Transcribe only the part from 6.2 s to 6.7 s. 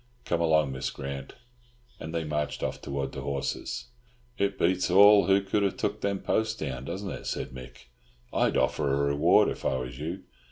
posts